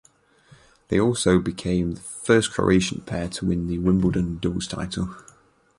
[0.87, 5.15] They also became the first Croatian pair to win the Wimbledon doubles title.